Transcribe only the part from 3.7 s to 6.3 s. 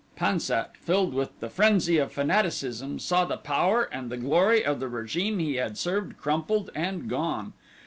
and the glory of the regime he had served